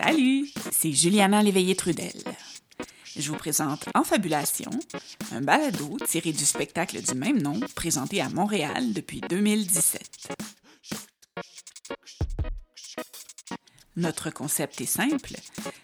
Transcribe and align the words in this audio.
Salut, 0.00 0.48
c'est 0.70 0.92
Juliana 0.92 1.42
Léveillé-Trudel. 1.42 2.22
Je 3.16 3.32
vous 3.32 3.36
présente 3.36 3.88
En 3.96 4.04
Fabulation, 4.04 4.70
un 5.32 5.40
balado 5.40 5.96
tiré 6.06 6.30
du 6.30 6.44
spectacle 6.44 7.02
du 7.02 7.14
même 7.14 7.42
nom 7.42 7.58
présenté 7.74 8.20
à 8.20 8.28
Montréal 8.28 8.92
depuis 8.92 9.20
2017. 9.28 10.28
Notre 13.96 14.30
concept 14.30 14.80
est 14.80 14.86
simple. 14.86 15.34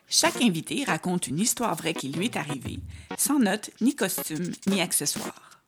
Chaque 0.08 0.40
invité 0.40 0.84
raconte 0.84 1.26
une 1.26 1.40
histoire 1.40 1.74
vraie 1.74 1.94
qui 1.94 2.10
lui 2.10 2.26
est 2.26 2.36
arrivée, 2.36 2.78
sans 3.18 3.40
notes, 3.40 3.70
ni 3.80 3.96
costumes, 3.96 4.52
ni 4.68 4.80
accessoires. 4.80 5.64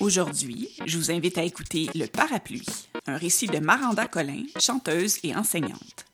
Aujourd'hui, 0.00 0.70
je 0.86 0.96
vous 0.96 1.10
invite 1.10 1.36
à 1.36 1.42
écouter 1.42 1.90
Le 1.94 2.06
Parapluie, 2.06 2.64
un 3.06 3.18
récit 3.18 3.48
de 3.48 3.58
Maranda 3.58 4.06
Collin, 4.06 4.44
chanteuse 4.58 5.18
et 5.24 5.36
enseignante. 5.36 6.07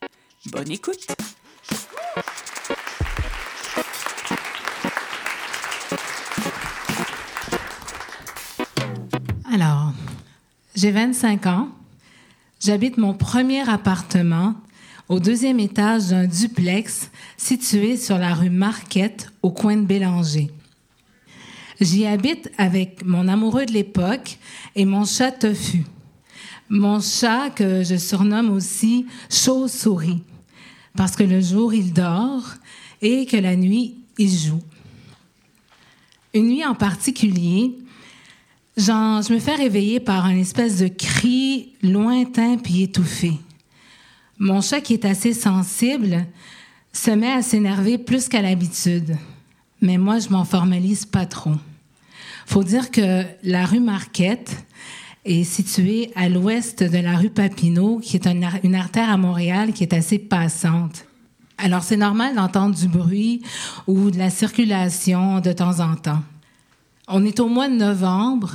Bonne 0.50 0.70
écoute! 0.72 1.06
Alors, 9.50 9.92
j'ai 10.74 10.90
25 10.90 11.46
ans. 11.46 11.68
J'habite 12.60 12.98
mon 12.98 13.14
premier 13.14 13.66
appartement 13.66 14.54
au 15.08 15.18
deuxième 15.18 15.60
étage 15.60 16.08
d'un 16.08 16.26
duplex 16.26 17.10
situé 17.38 17.96
sur 17.96 18.18
la 18.18 18.34
rue 18.34 18.50
Marquette 18.50 19.32
au 19.40 19.50
coin 19.50 19.76
de 19.78 19.86
Bélanger. 19.86 20.50
J'y 21.80 22.04
habite 22.04 22.50
avec 22.58 23.02
mon 23.02 23.28
amoureux 23.28 23.64
de 23.64 23.72
l'époque 23.72 24.38
et 24.76 24.84
mon 24.84 25.06
chat 25.06 25.32
Tofu. 25.32 25.84
Mon 26.68 27.00
chat 27.00 27.48
que 27.48 27.82
je 27.82 27.96
surnomme 27.96 28.50
aussi 28.50 29.06
Chauve-souris 29.30 30.22
parce 30.96 31.16
que 31.16 31.24
le 31.24 31.40
jour 31.40 31.74
il 31.74 31.92
dort 31.92 32.54
et 33.02 33.26
que 33.26 33.36
la 33.36 33.56
nuit 33.56 33.96
il 34.18 34.30
joue. 34.30 34.62
Une 36.32 36.48
nuit 36.48 36.64
en 36.64 36.74
particulier, 36.74 37.72
je 38.76 39.32
me 39.32 39.38
fais 39.38 39.54
réveiller 39.54 40.00
par 40.00 40.24
un 40.24 40.36
espèce 40.36 40.78
de 40.78 40.88
cri 40.88 41.72
lointain 41.82 42.56
puis 42.56 42.82
étouffé. 42.82 43.38
Mon 44.38 44.60
chat, 44.60 44.80
qui 44.80 44.94
est 44.94 45.04
assez 45.04 45.32
sensible, 45.32 46.26
se 46.92 47.10
met 47.12 47.30
à 47.30 47.42
s'énerver 47.42 47.98
plus 47.98 48.28
qu'à 48.28 48.42
l'habitude. 48.42 49.16
Mais 49.80 49.96
moi, 49.96 50.18
je 50.18 50.28
m'en 50.28 50.44
formalise 50.44 51.04
pas 51.04 51.26
trop. 51.26 51.54
Faut 52.46 52.64
dire 52.64 52.90
que 52.90 53.24
la 53.42 53.64
rue 53.64 53.80
Marquette 53.80 54.64
est 55.24 55.44
située 55.44 56.10
à 56.14 56.28
l'ouest 56.28 56.82
de 56.82 56.98
la 56.98 57.16
rue 57.16 57.30
Papineau, 57.30 57.98
qui 57.98 58.16
est 58.16 58.26
une, 58.26 58.74
artère 58.74 59.08
à 59.08 59.16
Montréal 59.16 59.72
qui 59.72 59.82
est 59.82 59.94
assez 59.94 60.18
passante. 60.18 61.06
Alors, 61.56 61.82
c'est 61.82 61.96
normal 61.96 62.34
d'entendre 62.34 62.74
du 62.74 62.88
bruit 62.88 63.42
ou 63.86 64.10
de 64.10 64.18
la 64.18 64.30
circulation 64.30 65.40
de 65.40 65.52
temps 65.52 65.80
en 65.80 65.94
temps. 65.94 66.22
On 67.08 67.24
est 67.24 67.40
au 67.40 67.48
mois 67.48 67.68
de 67.68 67.76
novembre. 67.76 68.52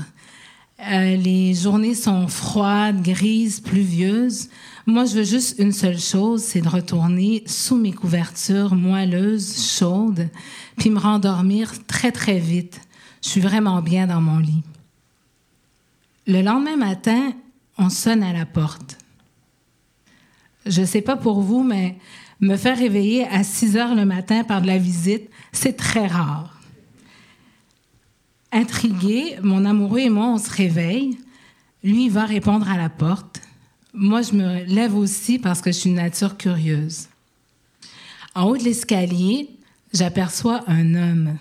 Euh, 0.92 1.16
les 1.16 1.54
journées 1.54 1.96
sont 1.96 2.28
froides, 2.28 3.02
grises, 3.02 3.60
pluvieuses. 3.60 4.50
Moi, 4.86 5.06
je 5.06 5.16
veux 5.16 5.24
juste 5.24 5.60
une 5.60 5.72
seule 5.72 6.00
chose, 6.00 6.42
c'est 6.42 6.62
de 6.62 6.70
retourner 6.70 7.44
sous 7.46 7.76
mes 7.76 7.92
couvertures 7.92 8.76
moelleuses, 8.76 9.78
chaudes, 9.78 10.30
puis 10.78 10.90
me 10.90 11.00
rendormir 11.00 11.72
très, 11.86 12.12
très 12.12 12.40
vite. 12.40 12.82
Je 13.22 13.30
suis 13.30 13.42
vraiment 13.42 13.82
bien 13.82 14.08
dans 14.08 14.22
mon 14.22 14.40
lit. 14.40 14.64
Le 16.30 16.44
lendemain 16.44 16.78
matin, 16.78 17.34
on 17.80 17.90
sonne 17.90 18.22
à 18.22 18.32
la 18.34 18.46
porte. 18.46 19.00
Je 20.68 20.82
ne 20.82 20.86
sais 20.86 21.02
pas 21.02 21.16
pour 21.16 21.42
vous, 21.42 21.64
mais 21.64 21.98
me 22.40 22.56
faire 22.56 22.78
réveiller 22.78 23.28
à 23.28 23.44
6 23.44 23.78
heures 23.78 23.96
le 23.96 24.06
matin 24.06 24.44
par 24.44 24.62
de 24.62 24.68
la 24.68 24.78
visite, 24.78 25.28
c'est 25.52 25.76
très 25.76 26.06
rare. 26.06 26.62
Intrigué, 28.52 29.38
mon 29.42 29.66
amoureux 29.66 30.02
et 30.02 30.12
moi, 30.12 30.28
on 30.28 30.38
se 30.38 30.52
réveille. 30.52 31.18
Lui, 31.84 32.06
il 32.06 32.12
va 32.12 32.26
répondre 32.26 32.70
à 32.70 32.78
la 32.78 32.90
porte. 32.90 33.42
Moi, 33.96 34.22
je 34.22 34.34
me 34.34 34.66
lève 34.66 34.96
aussi 34.96 35.40
parce 35.40 35.62
que 35.62 35.72
je 35.72 35.80
suis 35.80 35.90
une 35.90 35.96
nature 35.96 36.38
curieuse. 36.38 37.08
En 38.36 38.44
haut 38.44 38.58
de 38.58 38.64
l'escalier, 38.66 39.50
j'aperçois 39.96 40.62
un 40.68 40.94
homme 40.94 41.38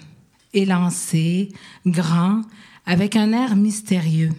élancé, 0.54 1.50
grand, 1.84 2.40
avec 2.86 3.16
un 3.16 3.34
air 3.34 3.54
mystérieux. 3.54 4.32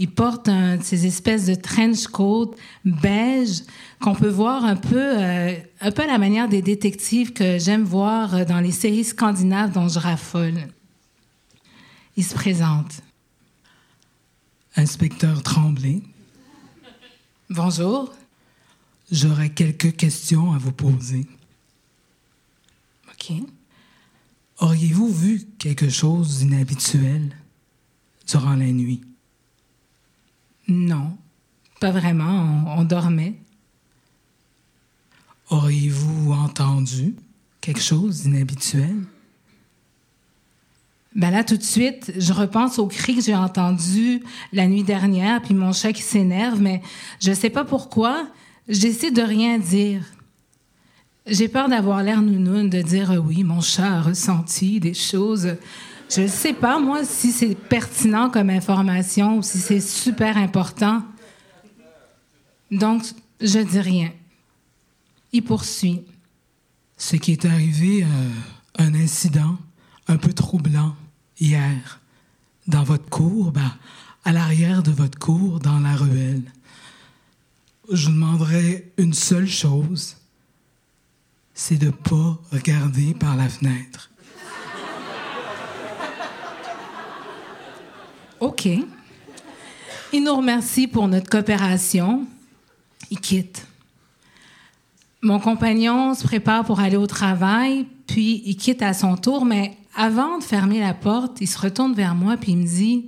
Il 0.00 0.10
porte 0.10 0.48
un 0.48 0.80
ces 0.80 1.06
espèces 1.06 1.46
de 1.46 1.54
trench 1.54 2.06
coat 2.06 2.54
beige 2.84 3.62
qu'on 4.00 4.14
peut 4.14 4.28
voir 4.28 4.64
un 4.64 4.76
peu, 4.76 4.96
euh, 4.96 5.56
un 5.80 5.90
peu 5.90 6.02
à 6.02 6.06
la 6.06 6.18
manière 6.18 6.48
des 6.48 6.62
détectives 6.62 7.32
que 7.32 7.58
j'aime 7.58 7.82
voir 7.82 8.46
dans 8.46 8.60
les 8.60 8.70
séries 8.70 9.04
scandinaves 9.04 9.72
dont 9.72 9.88
je 9.88 9.98
raffole. 9.98 10.68
Il 12.16 12.24
se 12.24 12.34
présente. 12.34 13.00
Inspecteur 14.76 15.42
Tremblay. 15.42 16.02
Bonjour. 17.50 18.14
J'aurais 19.10 19.50
quelques 19.50 19.96
questions 19.96 20.52
à 20.52 20.58
vous 20.58 20.72
poser. 20.72 21.26
OK. 23.10 23.32
Auriez-vous 24.60 25.12
vu 25.12 25.46
quelque 25.58 25.88
chose 25.88 26.38
d'inhabituel 26.38 27.36
durant 28.28 28.54
la 28.54 28.66
nuit? 28.66 29.00
Non, 30.68 31.16
pas 31.80 31.90
vraiment. 31.90 32.64
On, 32.76 32.84
dormait. 32.84 33.34
Auriez-vous 35.48 36.32
entendu 36.32 37.14
quelque 37.60 37.80
chose 37.80 38.22
d'inhabituel? 38.22 38.96
Ben 41.14 41.30
là, 41.30 41.42
tout 41.42 41.56
de 41.56 41.62
suite, 41.62 42.12
je 42.18 42.32
repense 42.34 42.78
au 42.78 42.86
cri 42.86 43.16
que 43.16 43.22
j'ai 43.22 43.34
entendu 43.34 44.22
la 44.52 44.66
nuit 44.66 44.84
dernière, 44.84 45.40
puis 45.40 45.54
mon 45.54 45.72
chat 45.72 45.92
qui 45.94 46.02
s'énerve, 46.02 46.60
mais 46.60 46.82
je 47.18 47.32
sais 47.32 47.50
pas 47.50 47.64
pourquoi. 47.64 48.28
J'essaie 48.68 49.10
de 49.10 49.22
rien 49.22 49.58
dire. 49.58 50.02
J'ai 51.26 51.48
peur 51.48 51.68
d'avoir 51.68 52.02
l'air 52.02 52.20
nounoun, 52.20 52.68
de 52.68 52.82
dire 52.82 53.12
euh, 53.12 53.16
oui, 53.16 53.42
mon 53.42 53.62
chat 53.62 53.96
a 53.96 54.02
ressenti 54.02 54.80
des 54.80 54.94
choses. 54.94 55.56
Je 56.10 56.22
ne 56.22 56.28
sais 56.28 56.54
pas, 56.54 56.78
moi, 56.78 57.04
si 57.04 57.32
c'est 57.32 57.54
pertinent 57.54 58.30
comme 58.30 58.48
information 58.48 59.38
ou 59.38 59.42
si 59.42 59.58
c'est 59.58 59.80
super 59.80 60.36
important. 60.38 61.02
Donc, 62.70 63.02
je 63.40 63.58
dis 63.58 63.80
rien. 63.80 64.10
Il 65.32 65.44
poursuit. 65.44 66.04
Ce 66.96 67.16
qui 67.16 67.32
est 67.32 67.44
arrivé, 67.44 68.04
euh, 68.04 68.28
un 68.78 68.94
incident 68.94 69.58
un 70.08 70.16
peu 70.16 70.32
troublant 70.32 70.96
hier 71.38 72.00
dans 72.66 72.82
votre 72.82 73.08
cour, 73.08 73.52
ben, 73.52 73.72
à 74.24 74.32
l'arrière 74.32 74.82
de 74.82 74.90
votre 74.90 75.18
cour, 75.18 75.60
dans 75.60 75.78
la 75.78 75.94
ruelle. 75.94 76.42
Je 77.90 78.08
demanderai 78.08 78.92
une 78.98 79.14
seule 79.14 79.48
chose, 79.48 80.16
c'est 81.54 81.78
de 81.78 81.90
pas 81.90 82.38
regarder 82.50 83.14
par 83.14 83.36
la 83.36 83.48
fenêtre. 83.48 84.10
OK. 88.40 88.68
Il 90.12 90.24
nous 90.24 90.34
remercie 90.34 90.86
pour 90.86 91.08
notre 91.08 91.28
coopération. 91.28 92.26
Il 93.10 93.20
quitte. 93.20 93.66
Mon 95.20 95.40
compagnon 95.40 96.14
se 96.14 96.22
prépare 96.22 96.64
pour 96.64 96.80
aller 96.80 96.96
au 96.96 97.06
travail, 97.06 97.86
puis 98.06 98.42
il 98.46 98.56
quitte 98.56 98.82
à 98.82 98.94
son 98.94 99.16
tour, 99.16 99.44
mais 99.44 99.76
avant 99.96 100.38
de 100.38 100.44
fermer 100.44 100.78
la 100.78 100.94
porte, 100.94 101.40
il 101.40 101.48
se 101.48 101.58
retourne 101.58 101.92
vers 101.92 102.14
moi 102.14 102.36
puis 102.36 102.52
il 102.52 102.58
me 102.58 102.66
dit 102.66 103.06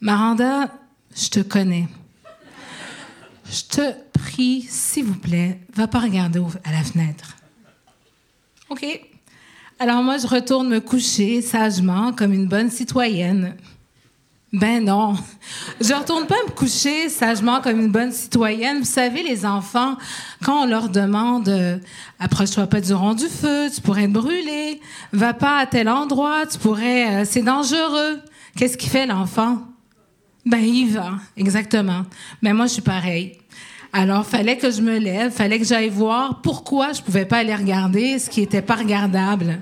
Maranda, 0.00 0.70
je 1.16 1.28
te 1.28 1.40
connais. 1.40 1.88
Je 3.50 3.62
te 3.62 3.94
prie, 4.12 4.66
s'il 4.68 5.06
vous 5.06 5.18
plaît, 5.18 5.60
va 5.74 5.88
pas 5.88 5.98
regarder 5.98 6.40
à 6.64 6.72
la 6.72 6.84
fenêtre. 6.84 7.36
OK. 8.68 8.84
Alors 9.78 10.02
moi, 10.02 10.18
je 10.18 10.26
retourne 10.26 10.68
me 10.68 10.80
coucher 10.80 11.40
sagement 11.40 12.12
comme 12.12 12.34
une 12.34 12.46
bonne 12.46 12.70
citoyenne. 12.70 13.56
Ben 14.52 14.84
non, 14.84 15.14
je 15.80 15.94
retourne 15.94 16.26
pas 16.26 16.34
me 16.48 16.50
coucher 16.50 17.08
sagement 17.08 17.60
comme 17.60 17.78
une 17.78 17.92
bonne 17.92 18.10
citoyenne. 18.10 18.80
Vous 18.80 18.84
savez, 18.84 19.22
les 19.22 19.46
enfants, 19.46 19.96
quand 20.42 20.64
on 20.64 20.66
leur 20.66 20.88
demande 20.88 21.48
euh, 21.48 21.78
approche-toi 22.18 22.66
pas 22.66 22.80
du 22.80 22.92
rond 22.92 23.14
du 23.14 23.28
feu, 23.28 23.68
tu 23.72 23.80
pourrais 23.80 24.08
te 24.08 24.12
brûler, 24.12 24.80
va 25.12 25.34
pas 25.34 25.58
à 25.58 25.66
tel 25.66 25.88
endroit, 25.88 26.46
tu 26.50 26.58
pourrais, 26.58 27.22
euh, 27.22 27.24
c'est 27.24 27.42
dangereux. 27.42 28.20
Qu'est-ce 28.56 28.76
qu'il 28.76 28.90
fait 28.90 29.06
l'enfant? 29.06 29.58
Ben 30.44 30.58
il 30.58 30.88
va, 30.94 31.12
exactement. 31.36 32.02
Mais 32.42 32.52
moi 32.52 32.66
je 32.66 32.72
suis 32.72 32.82
pareil. 32.82 33.38
Alors 33.92 34.26
fallait 34.26 34.56
que 34.56 34.72
je 34.72 34.82
me 34.82 34.98
lève, 34.98 35.30
fallait 35.30 35.60
que 35.60 35.64
j'aille 35.64 35.90
voir 35.90 36.42
pourquoi 36.42 36.92
je 36.92 37.02
pouvais 37.02 37.24
pas 37.24 37.38
aller 37.38 37.54
regarder 37.54 38.18
ce 38.18 38.28
qui 38.28 38.40
était 38.40 38.62
pas 38.62 38.74
regardable. 38.74 39.60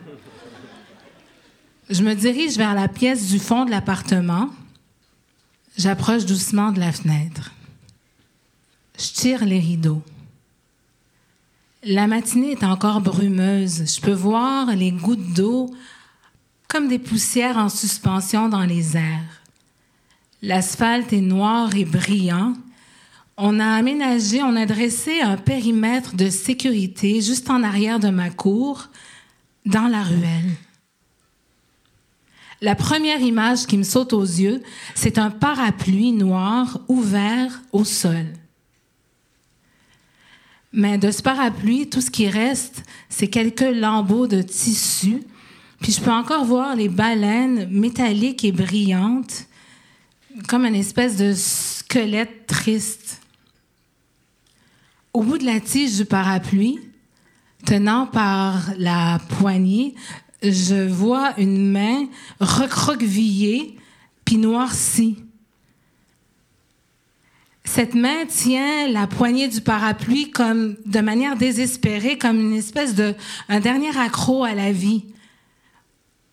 Je 1.91 2.03
me 2.03 2.15
dirige 2.15 2.57
vers 2.57 2.75
la 2.75 2.89
pièce 2.89 3.29
du 3.29 3.39
fond 3.39 3.67
de 3.67 3.71
l'appartement. 3.71 4.49
J'approche 5.79 6.27
doucement 6.27 6.73
de 6.73 6.81
la 6.81 6.91
fenêtre. 6.91 7.53
Je 8.99 9.13
tire 9.13 9.45
les 9.45 9.61
rideaux. 9.61 10.03
La 11.85 12.09
matinée 12.09 12.51
est 12.51 12.65
encore 12.65 13.01
brumeuse. 13.01 13.85
Je 13.95 14.01
peux 14.01 14.13
voir 14.13 14.75
les 14.75 14.91
gouttes 14.91 15.35
d'eau 15.35 15.73
comme 16.67 16.89
des 16.89 16.99
poussières 16.99 17.59
en 17.59 17.69
suspension 17.69 18.49
dans 18.49 18.65
les 18.65 18.97
airs. 18.97 19.43
L'asphalte 20.43 21.13
est 21.13 21.21
noir 21.21 21.73
et 21.77 21.85
brillant. 21.85 22.55
On 23.37 23.61
a 23.61 23.77
aménagé, 23.77 24.43
on 24.43 24.57
a 24.57 24.67
dressé 24.67 25.21
un 25.21 25.37
périmètre 25.37 26.17
de 26.17 26.29
sécurité 26.29 27.23
juste 27.23 27.51
en 27.51 27.63
arrière 27.63 28.01
de 28.01 28.11
ma 28.11 28.31
cour, 28.31 28.89
dans 29.65 29.87
la 29.87 30.03
ruelle. 30.03 30.57
La 32.61 32.75
première 32.75 33.21
image 33.21 33.67
qui 33.67 33.79
me 33.79 33.85
saute 33.85 34.13
aux 34.13 34.23
yeux, 34.23 34.63
c'est 34.95 35.19
un 35.19 35.31
parapluie 35.31 36.13
noir 36.13 36.81
ouvert 36.89 37.63
au 37.73 37.85
sol. 37.85 38.27
Mais 40.73 40.99
de 40.99 41.11
ce 41.11 41.23
parapluie, 41.23 41.89
tout 41.89 42.01
ce 42.01 42.11
qui 42.11 42.29
reste, 42.29 42.83
c'est 43.09 43.29
quelques 43.29 43.61
lambeaux 43.61 44.27
de 44.27 44.43
tissu. 44.43 45.23
Puis 45.81 45.93
je 45.93 46.01
peux 46.01 46.11
encore 46.11 46.45
voir 46.45 46.75
les 46.75 46.89
baleines 46.89 47.69
métalliques 47.71 48.45
et 48.45 48.53
brillantes, 48.53 49.47
comme 50.49 50.65
une 50.65 50.75
espèce 50.75 51.17
de 51.17 51.33
squelette 51.35 52.47
triste. 52.47 53.23
Au 55.13 55.23
bout 55.23 55.39
de 55.39 55.47
la 55.47 55.61
tige 55.61 55.97
du 55.97 56.05
parapluie, 56.05 56.81
tenant 57.65 58.07
par 58.07 58.71
la 58.77 59.21
poignée, 59.39 59.95
je 60.43 60.87
vois 60.89 61.35
une 61.39 61.71
main 61.71 62.07
recroquevillée 62.41 63.77
puis 64.25 64.37
noircie. 64.37 65.17
Cette 67.65 67.95
main 67.95 68.25
tient 68.27 68.89
la 68.89 69.07
poignée 69.07 69.49
du 69.49 69.61
parapluie 69.61 70.31
comme 70.31 70.77
de 70.87 71.01
manière 71.01 71.37
désespérée, 71.37 72.17
comme 72.17 72.41
une 72.41 72.55
espèce 72.55 72.95
de 72.95 73.15
un 73.49 73.61
dernier 73.61 73.97
accroc 73.99 74.45
à 74.45 74.55
la 74.55 74.73
vie. 74.73 75.05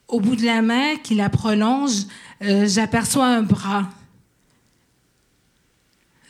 Au 0.07 0.19
bout 0.21 0.35
de 0.35 0.45
la 0.45 0.61
main 0.61 0.95
qui 1.03 1.15
la 1.15 1.29
prolonge, 1.29 2.05
euh, 2.41 2.67
j'aperçois 2.67 3.25
un 3.25 3.41
bras. 3.41 3.89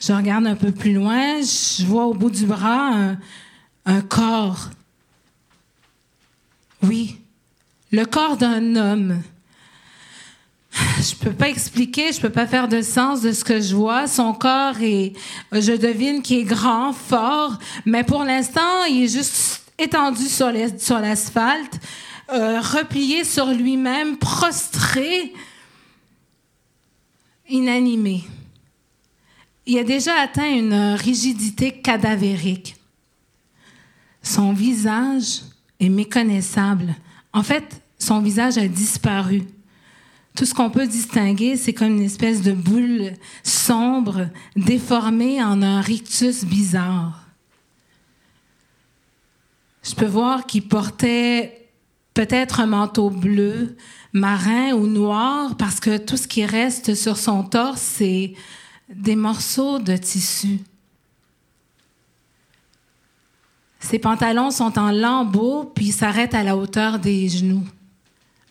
Je 0.00 0.12
regarde 0.12 0.46
un 0.46 0.56
peu 0.56 0.72
plus 0.72 0.92
loin, 0.92 1.40
je 1.40 1.84
vois 1.84 2.06
au 2.06 2.14
bout 2.14 2.30
du 2.30 2.44
bras 2.44 2.92
un, 2.92 3.18
un 3.84 4.00
corps. 4.00 4.70
Oui, 6.82 7.18
le 7.96 8.04
corps 8.04 8.36
d'un 8.36 8.76
homme. 8.76 9.22
Je 10.72 11.14
peux 11.14 11.32
pas 11.32 11.48
expliquer, 11.48 12.12
je 12.12 12.20
peux 12.20 12.30
pas 12.30 12.46
faire 12.46 12.68
de 12.68 12.82
sens 12.82 13.22
de 13.22 13.32
ce 13.32 13.42
que 13.42 13.58
je 13.58 13.74
vois. 13.74 14.06
Son 14.06 14.34
corps 14.34 14.78
est, 14.82 15.14
je 15.50 15.72
devine 15.72 16.20
qu'il 16.20 16.40
est 16.40 16.44
grand, 16.44 16.92
fort, 16.92 17.58
mais 17.86 18.04
pour 18.04 18.22
l'instant, 18.22 18.84
il 18.90 19.04
est 19.04 19.08
juste 19.08 19.62
étendu 19.78 20.26
sur 20.26 20.50
l'asphalte, 20.52 21.80
euh, 22.30 22.60
replié 22.60 23.24
sur 23.24 23.46
lui-même, 23.46 24.18
prostré, 24.18 25.32
inanimé. 27.48 28.24
Il 29.64 29.78
a 29.78 29.84
déjà 29.84 30.20
atteint 30.20 30.50
une 30.50 30.94
rigidité 30.94 31.72
cadavérique. 31.72 32.76
Son 34.22 34.52
visage 34.52 35.40
est 35.80 35.88
méconnaissable. 35.88 36.94
En 37.32 37.42
fait, 37.42 37.82
son 38.06 38.20
visage 38.20 38.56
a 38.56 38.68
disparu. 38.68 39.42
Tout 40.36 40.44
ce 40.44 40.54
qu'on 40.54 40.70
peut 40.70 40.86
distinguer, 40.86 41.56
c'est 41.56 41.72
comme 41.72 41.96
une 41.96 42.02
espèce 42.02 42.40
de 42.40 42.52
boule 42.52 43.14
sombre, 43.42 44.28
déformée 44.54 45.42
en 45.42 45.60
un 45.62 45.80
rictus 45.80 46.44
bizarre. 46.44 47.26
Je 49.82 49.94
peux 49.94 50.06
voir 50.06 50.46
qu'il 50.46 50.68
portait 50.68 51.68
peut-être 52.14 52.60
un 52.60 52.66
manteau 52.66 53.10
bleu, 53.10 53.76
marin 54.12 54.72
ou 54.72 54.86
noir, 54.86 55.56
parce 55.56 55.80
que 55.80 55.96
tout 55.96 56.16
ce 56.16 56.28
qui 56.28 56.44
reste 56.44 56.94
sur 56.94 57.16
son 57.16 57.42
torse, 57.42 57.80
c'est 57.80 58.34
des 58.88 59.16
morceaux 59.16 59.78
de 59.78 59.96
tissu. 59.96 60.60
Ses 63.80 63.98
pantalons 63.98 64.50
sont 64.50 64.78
en 64.78 64.92
lambeaux, 64.92 65.64
puis 65.74 65.92
s'arrêtent 65.92 66.34
à 66.34 66.42
la 66.42 66.56
hauteur 66.56 66.98
des 66.98 67.28
genoux. 67.28 67.66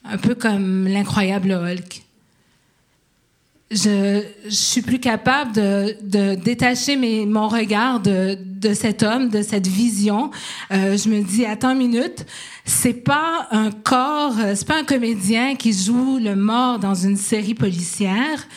Un 0.07 0.17
peu 0.17 0.35
comme 0.35 0.87
l'incroyable 0.87 1.51
Hulk. 1.51 2.03
Je, 3.71 4.23
je 4.45 4.49
suis 4.49 4.83
plus 4.83 4.99
capable 4.99 5.51
de, 5.53 6.35
détacher 6.35 6.95
mon 7.25 7.47
regard 7.47 7.99
de, 7.99 8.37
cet 8.73 9.01
homme, 9.01 9.29
de 9.29 9.41
cette 9.41 9.67
vision. 9.67 10.29
Euh, 10.71 10.95
je 10.97 11.09
me 11.09 11.23
dis, 11.23 11.45
attends 11.45 11.71
une 11.71 11.79
minute, 11.79 12.25
c'est 12.63 12.93
pas 12.93 13.47
un 13.51 13.71
corps, 13.71 14.35
c'est 14.53 14.67
pas 14.67 14.79
un 14.79 14.83
comédien 14.83 15.55
qui 15.55 15.73
joue 15.73 16.19
le 16.19 16.35
mort 16.35 16.77
dans 16.77 16.95
une 16.95 17.17
série 17.17 17.55
policière 17.55 18.47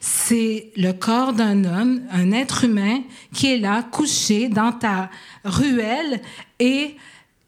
c'est 0.00 0.70
le 0.76 0.92
corps 0.92 1.32
d'un 1.32 1.64
homme, 1.64 2.02
un 2.12 2.30
être 2.32 2.64
humain 2.64 3.00
qui 3.34 3.52
est 3.52 3.58
là, 3.58 3.82
couché 3.82 4.48
dans 4.48 4.72
ta 4.72 5.10
ruelle 5.44 6.20
et 6.58 6.96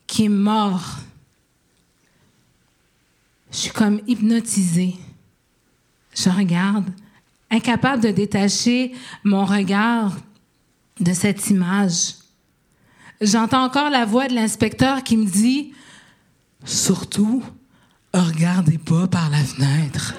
qui 0.07 0.25
est 0.25 0.31
mort. 0.31 0.99
Je 3.51 3.57
suis 3.57 3.71
comme 3.71 4.01
hypnotisée. 4.07 4.97
Je 6.15 6.29
regarde, 6.31 6.91
incapable 7.51 8.03
de 8.03 8.11
détacher 8.11 8.93
mon 9.25 9.45
regard 9.45 10.17
de 10.99 11.13
cette 11.13 11.49
image. 11.51 12.15
J'entends 13.21 13.65
encore 13.65 13.91
la 13.91 14.05
voix 14.05 14.29
de 14.29 14.35
l'inspecteur 14.35 15.03
qui 15.03 15.17
me 15.17 15.27
dit 15.27 15.73
Surtout, 16.65 17.43
regardez 18.13 18.79
pas 18.79 19.07
par 19.07 19.31
la 19.31 19.39
fenêtre. 19.39 20.15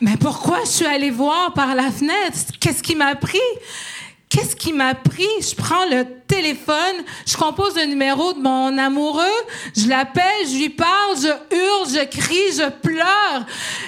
Mais 0.00 0.16
pourquoi 0.16 0.60
je 0.64 0.70
suis 0.70 0.86
allée 0.86 1.10
voir 1.10 1.54
par 1.54 1.74
la 1.74 1.90
fenêtre? 1.90 2.52
Qu'est-ce 2.60 2.82
qui 2.82 2.94
m'a 2.94 3.14
pris? 3.14 3.38
Qu'est-ce 4.36 4.54
qui 4.54 4.74
m'a 4.74 4.94
pris? 4.94 5.26
Je 5.40 5.54
prends 5.54 5.86
le 5.86 6.04
téléphone, 6.28 6.96
je 7.24 7.38
compose 7.38 7.74
le 7.74 7.86
numéro 7.86 8.34
de 8.34 8.38
mon 8.38 8.76
amoureux, 8.76 9.24
je 9.74 9.88
l'appelle, 9.88 10.46
je 10.46 10.58
lui 10.58 10.68
parle, 10.68 11.16
je 11.16 11.56
hurle, 11.56 11.88
je 11.88 12.04
crie, 12.04 12.52
je 12.52 12.68
pleure. 12.68 13.46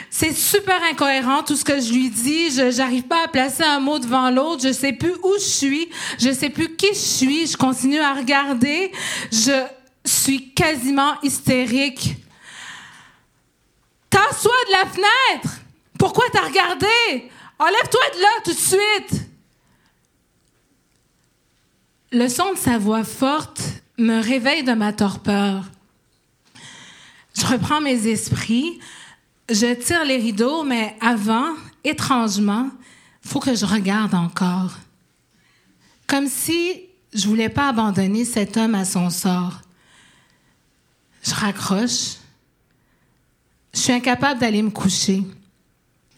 C'est 0.09 0.33
super 0.33 0.81
incohérent 0.91 1.43
tout 1.43 1.55
ce 1.55 1.67
que 1.67 1.79
je 1.79 1.93
lui 1.93 2.09
dis. 2.09 2.51
Je 2.51 2.71
j'arrive 2.71 3.03
pas 3.03 3.25
à 3.27 3.29
placer 3.29 3.63
un 3.63 3.79
mot 3.79 3.99
devant 3.99 4.31
l'autre. 4.31 4.63
Je 4.67 4.73
sais 4.73 4.95
plus 4.95 5.13
où 5.23 5.35
je 5.35 5.45
suis. 5.45 5.91
Je 6.19 6.33
sais 6.33 6.49
plus 6.49 6.75
qui 6.77 6.95
je 6.95 6.99
suis. 6.99 7.47
Je 7.47 7.57
continue 7.59 8.01
à 8.01 8.15
regarder. 8.15 8.91
Je 9.31 9.67
suis 10.07 10.55
quasiment 10.55 11.21
hystérique. 11.23 12.17
T'assois 14.09 14.65
de 14.69 14.73
la 14.73 14.87
fenêtre! 14.89 15.59
Pourquoi 15.99 16.25
t'as 16.33 16.47
regardé? 16.47 16.87
Enlève-toi 17.59 18.01
de 18.17 18.23
là 18.23 18.29
tout 18.45 18.53
de 18.53 18.57
suite! 18.57 19.28
Le 22.11 22.29
son 22.29 22.55
de 22.55 22.59
sa 22.59 22.79
voix 22.79 23.05
forte 23.05 23.63
me 23.99 24.23
réveille 24.23 24.65
de 24.65 24.73
ma 24.73 24.95
torpeur. 24.95 25.65
Je 27.37 27.47
reprends 27.47 27.83
mes 27.83 28.07
esprits, 28.07 28.79
je 29.51 29.75
tire 29.75 30.05
les 30.05 30.17
rideaux, 30.17 30.65
mais 30.65 30.97
avant, 31.01 31.55
étrangement, 31.85 32.71
faut 33.21 33.41
que 33.41 33.55
je 33.55 33.67
regarde 33.67 34.15
encore. 34.15 34.73
Comme 36.07 36.29
si 36.29 36.81
je 37.13 37.29
voulais 37.29 37.51
pas 37.51 37.69
abandonner 37.69 38.25
cet 38.25 38.57
homme 38.57 38.75
à 38.75 38.87
son 38.87 39.11
sort. 39.11 39.61
Je 41.23 41.35
raccroche. 41.35 42.17
Je 43.75 43.81
suis 43.81 43.93
incapable 43.93 44.41
d'aller 44.41 44.63
me 44.63 44.71
coucher. 44.71 45.23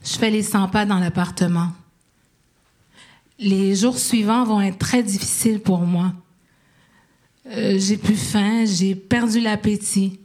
Je 0.05 0.17
fais 0.17 0.31
les 0.31 0.43
100 0.43 0.69
pas 0.69 0.87
dans 0.87 0.99
l'appartement. 0.99 1.73
Les 3.41 3.75
jours 3.75 3.99
suivants 3.99 4.45
vont 4.45 4.61
être 4.61 4.79
très 4.79 5.03
difficiles 5.03 5.61
pour 5.61 5.81
moi. 5.81 6.13
Euh, 7.47 7.79
j'ai 7.79 7.97
plus 7.97 8.17
faim, 8.17 8.65
j'ai 8.67 8.95
perdu 8.95 9.41
l'appétit. 9.41 10.21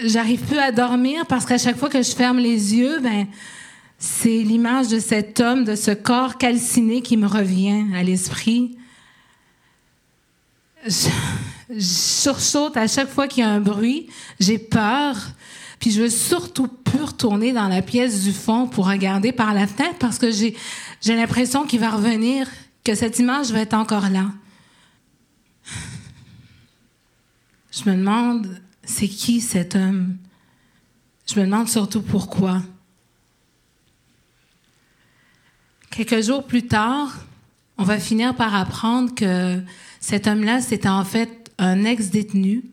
J'arrive 0.00 0.40
plus 0.40 0.58
à 0.58 0.72
dormir 0.72 1.24
parce 1.26 1.46
qu'à 1.46 1.56
chaque 1.56 1.76
fois 1.76 1.88
que 1.88 2.02
je 2.02 2.10
ferme 2.10 2.38
les 2.38 2.74
yeux, 2.74 2.98
ben, 3.00 3.28
c'est 3.96 4.42
l'image 4.42 4.88
de 4.88 4.98
cet 4.98 5.38
homme, 5.38 5.64
de 5.64 5.76
ce 5.76 5.92
corps 5.92 6.36
calciné 6.36 7.00
qui 7.00 7.16
me 7.16 7.28
revient 7.28 7.86
à 7.94 8.02
l'esprit. 8.02 8.76
Je, 10.84 11.08
je 11.70 11.80
sursaute 11.80 12.76
à 12.76 12.88
chaque 12.88 13.08
fois 13.08 13.28
qu'il 13.28 13.44
y 13.44 13.46
a 13.46 13.50
un 13.50 13.60
bruit. 13.60 14.08
J'ai 14.40 14.58
peur. 14.58 15.16
Puis 15.78 15.90
je 15.90 16.02
veux 16.02 16.10
surtout 16.10 16.68
plus 16.68 17.02
retourner 17.02 17.52
dans 17.52 17.68
la 17.68 17.82
pièce 17.82 18.24
du 18.24 18.32
fond 18.32 18.66
pour 18.66 18.86
regarder 18.86 19.32
par 19.32 19.54
la 19.54 19.66
fenêtre 19.66 19.96
parce 19.98 20.18
que 20.18 20.30
j'ai, 20.30 20.56
j'ai 21.00 21.14
l'impression 21.14 21.66
qu'il 21.66 21.80
va 21.80 21.90
revenir, 21.90 22.48
que 22.84 22.94
cette 22.94 23.18
image 23.18 23.50
va 23.50 23.60
être 23.60 23.74
encore 23.74 24.08
là. 24.08 24.26
Je 27.72 27.90
me 27.90 27.96
demande, 27.96 28.60
c'est 28.84 29.08
qui 29.08 29.40
cet 29.40 29.76
homme? 29.76 30.16
Je 31.26 31.38
me 31.38 31.44
demande 31.44 31.68
surtout 31.68 32.00
pourquoi. 32.00 32.62
Quelques 35.90 36.22
jours 36.22 36.46
plus 36.46 36.66
tard, 36.66 37.24
on 37.78 37.84
va 37.84 37.98
finir 37.98 38.34
par 38.34 38.54
apprendre 38.54 39.14
que 39.14 39.60
cet 40.00 40.26
homme-là, 40.26 40.60
c'était 40.60 40.88
en 40.88 41.04
fait 41.04 41.50
un 41.58 41.84
ex-détenu 41.84 42.64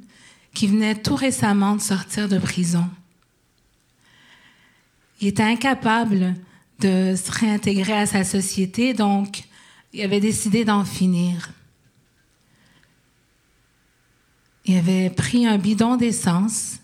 qui 0.53 0.67
venait 0.67 0.95
tout 0.95 1.15
récemment 1.15 1.75
de 1.75 1.81
sortir 1.81 2.29
de 2.29 2.37
prison. 2.37 2.87
Il 5.19 5.27
était 5.27 5.43
incapable 5.43 6.35
de 6.79 7.15
se 7.15 7.31
réintégrer 7.31 7.93
à 7.93 8.05
sa 8.05 8.23
société, 8.23 8.93
donc 8.93 9.43
il 9.93 10.01
avait 10.01 10.19
décidé 10.19 10.65
d'en 10.65 10.85
finir. 10.85 11.51
Il 14.65 14.77
avait 14.77 15.09
pris 15.09 15.45
un 15.45 15.57
bidon 15.57 15.97
d'essence, 15.97 16.79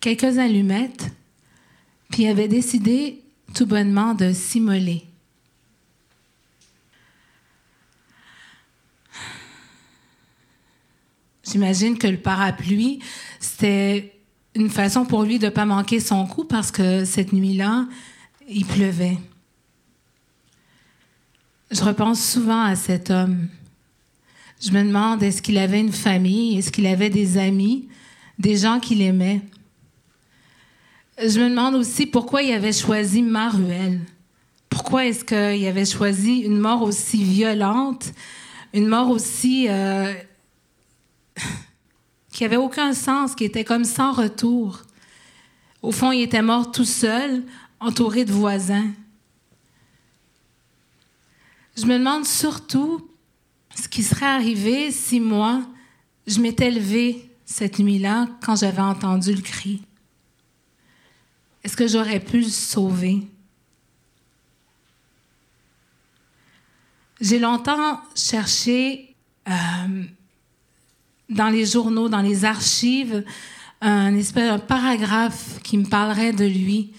quelques 0.00 0.38
allumettes, 0.38 1.10
puis 2.10 2.24
il 2.24 2.28
avait 2.28 2.48
décidé 2.48 3.22
tout 3.54 3.66
bonnement 3.66 4.14
de 4.14 4.32
s'immoler. 4.32 5.04
J'imagine 11.52 11.98
que 11.98 12.06
le 12.06 12.16
parapluie, 12.16 13.00
c'était 13.38 14.14
une 14.54 14.70
façon 14.70 15.04
pour 15.04 15.22
lui 15.22 15.38
de 15.38 15.46
ne 15.46 15.50
pas 15.50 15.66
manquer 15.66 16.00
son 16.00 16.26
coup 16.26 16.44
parce 16.44 16.70
que 16.70 17.04
cette 17.04 17.34
nuit-là, 17.34 17.86
il 18.48 18.64
pleuvait. 18.64 19.18
Je 21.70 21.82
repense 21.84 22.24
souvent 22.24 22.62
à 22.62 22.74
cet 22.74 23.10
homme. 23.10 23.48
Je 24.62 24.70
me 24.70 24.82
demande, 24.82 25.22
est-ce 25.22 25.42
qu'il 25.42 25.58
avait 25.58 25.80
une 25.80 25.92
famille? 25.92 26.56
Est-ce 26.56 26.72
qu'il 26.72 26.86
avait 26.86 27.10
des 27.10 27.36
amis? 27.36 27.86
Des 28.38 28.56
gens 28.56 28.80
qu'il 28.80 29.02
aimait? 29.02 29.42
Je 31.18 31.38
me 31.38 31.50
demande 31.50 31.74
aussi 31.74 32.06
pourquoi 32.06 32.42
il 32.42 32.54
avait 32.54 32.72
choisi 32.72 33.20
Maruel. 33.20 34.00
Pourquoi 34.70 35.04
est-ce 35.04 35.22
qu'il 35.22 35.66
avait 35.66 35.84
choisi 35.84 36.38
une 36.38 36.58
mort 36.58 36.80
aussi 36.80 37.22
violente, 37.22 38.14
une 38.72 38.86
mort 38.86 39.10
aussi 39.10 39.66
euh, 39.68 40.14
qui 42.32 42.44
avait 42.44 42.56
aucun 42.56 42.92
sens, 42.92 43.34
qui 43.34 43.44
était 43.44 43.64
comme 43.64 43.84
sans 43.84 44.12
retour. 44.12 44.82
Au 45.82 45.92
fond, 45.92 46.12
il 46.12 46.22
était 46.22 46.42
mort 46.42 46.72
tout 46.72 46.84
seul, 46.84 47.44
entouré 47.80 48.24
de 48.24 48.32
voisins. 48.32 48.90
Je 51.76 51.84
me 51.86 51.98
demande 51.98 52.26
surtout 52.26 53.08
ce 53.74 53.88
qui 53.88 54.02
serait 54.02 54.26
arrivé 54.26 54.90
si 54.90 55.20
moi, 55.20 55.62
je 56.26 56.40
m'étais 56.40 56.70
levée 56.70 57.28
cette 57.44 57.78
nuit-là 57.78 58.28
quand 58.42 58.56
j'avais 58.56 58.82
entendu 58.82 59.34
le 59.34 59.40
cri. 59.40 59.82
Est-ce 61.64 61.76
que 61.76 61.86
j'aurais 61.86 62.20
pu 62.20 62.40
le 62.40 62.48
sauver? 62.48 63.26
J'ai 67.20 67.38
longtemps 67.38 68.00
cherché 68.16 69.14
euh, 69.48 70.04
dans 71.34 71.48
les 71.48 71.66
journaux, 71.66 72.08
dans 72.08 72.22
les 72.22 72.44
archives, 72.44 73.24
un 73.80 74.14
espèce 74.14 74.50
un 74.50 74.58
paragraphe 74.58 75.60
qui 75.62 75.76
me 75.76 75.84
parlerait 75.84 76.32
de 76.32 76.44
lui, 76.44 76.92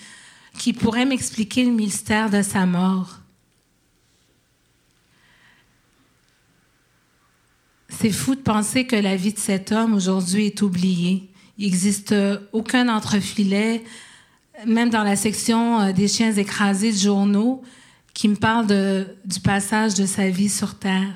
qui 0.58 0.74
pourrait 0.74 1.06
m'expliquer 1.06 1.64
le 1.64 1.72
mystère 1.72 2.30
de 2.30 2.42
sa 2.42 2.66
mort. 2.66 3.20
C'est 7.90 8.12
fou 8.12 8.36
de 8.36 8.42
penser 8.42 8.86
que 8.86 8.96
la 8.96 9.16
vie 9.16 9.34
de 9.34 9.40
cet 9.40 9.72
homme 9.72 9.94
aujourd'hui 9.94 10.48
est 10.48 10.62
oubliée. 10.62 11.30
Il 11.58 11.66
n'existe 11.66 12.16
aucun 12.52 12.90
entrefilet, 12.90 13.84
même 14.66 14.90
dans 14.90 15.04
la 15.04 15.16
section 15.16 15.80
euh, 15.80 15.92
des 15.92 16.08
chiens 16.08 16.34
écrasés 16.34 16.92
de 16.92 16.98
journaux, 16.98 17.62
qui 18.14 18.28
me 18.28 18.36
parle 18.36 18.68
du 18.68 19.40
passage 19.40 19.96
de 19.96 20.06
sa 20.06 20.30
vie 20.30 20.50
sur 20.50 20.78
Terre. 20.78 21.14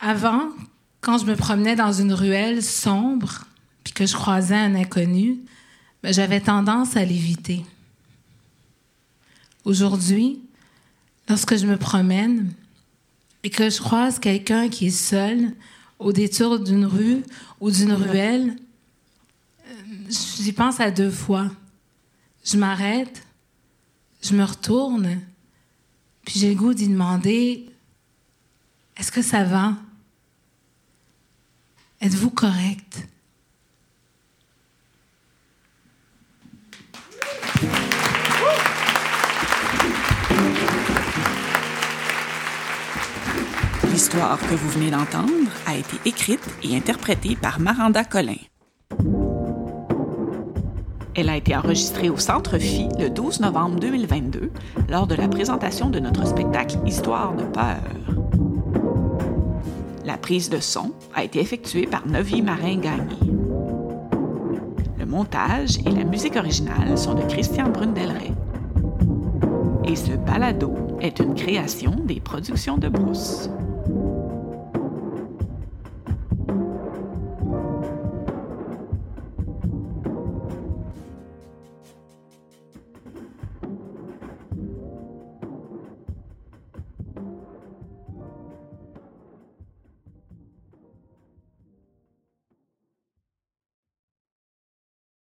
Avant, 0.00 0.50
quand 1.00 1.18
je 1.18 1.26
me 1.26 1.36
promenais 1.36 1.76
dans 1.76 1.92
une 1.92 2.12
ruelle 2.12 2.62
sombre, 2.62 3.44
puis 3.84 3.92
que 3.92 4.06
je 4.06 4.14
croisais 4.14 4.56
un 4.56 4.74
inconnu, 4.74 5.38
ben, 6.02 6.12
j'avais 6.12 6.40
tendance 6.40 6.96
à 6.96 7.04
l'éviter. 7.04 7.64
Aujourd'hui, 9.64 10.40
lorsque 11.28 11.56
je 11.56 11.66
me 11.66 11.76
promène 11.76 12.52
et 13.42 13.50
que 13.50 13.70
je 13.70 13.78
croise 13.78 14.18
quelqu'un 14.18 14.68
qui 14.68 14.88
est 14.88 14.90
seul 14.90 15.52
au 15.98 16.12
détour 16.12 16.58
d'une 16.58 16.84
rue 16.84 17.22
ou 17.60 17.70
d'une 17.70 17.92
ruelle, 17.92 18.56
euh, 19.68 19.72
j'y 20.08 20.52
pense 20.52 20.80
à 20.80 20.90
deux 20.90 21.10
fois. 21.10 21.50
Je 22.44 22.56
m'arrête, 22.56 23.26
je 24.22 24.34
me 24.34 24.44
retourne, 24.44 25.20
puis 26.24 26.38
j'ai 26.38 26.50
le 26.50 26.56
goût 26.56 26.74
d'y 26.74 26.88
demander 26.88 27.66
Est-ce 28.96 29.10
que 29.10 29.22
ça 29.22 29.44
va 29.44 29.74
Êtes-vous 31.98 32.30
correct? 32.30 33.08
L'histoire 43.90 44.38
que 44.38 44.54
vous 44.54 44.68
venez 44.68 44.90
d'entendre 44.90 45.30
a 45.66 45.74
été 45.74 45.96
écrite 46.04 46.46
et 46.62 46.76
interprétée 46.76 47.34
par 47.34 47.60
Maranda 47.60 48.04
Collin. 48.04 48.34
Elle 51.14 51.30
a 51.30 51.36
été 51.36 51.56
enregistrée 51.56 52.10
au 52.10 52.18
Centre 52.18 52.58
Phi 52.58 52.90
le 52.98 53.08
12 53.08 53.40
novembre 53.40 53.80
2022 53.80 54.50
lors 54.90 55.06
de 55.06 55.14
la 55.14 55.28
présentation 55.28 55.88
de 55.88 55.98
notre 55.98 56.26
spectacle 56.26 56.76
Histoire 56.84 57.34
de 57.34 57.44
peur. 57.44 58.15
La 60.06 60.16
prise 60.16 60.48
de 60.50 60.60
son 60.60 60.92
a 61.16 61.24
été 61.24 61.40
effectuée 61.40 61.88
par 61.88 62.06
Novi 62.06 62.40
Marin-Gagné. 62.40 63.16
Le 65.00 65.04
montage 65.04 65.78
et 65.84 65.90
la 65.90 66.04
musique 66.04 66.36
originale 66.36 66.96
sont 66.96 67.14
de 67.14 67.22
Christian 67.22 67.70
Brundelray. 67.70 68.30
Et 69.84 69.96
ce 69.96 70.12
balado 70.12 70.72
est 71.00 71.18
une 71.18 71.34
création 71.34 71.90
des 72.04 72.20
productions 72.20 72.78
de 72.78 72.88
Brousse. 72.88 73.50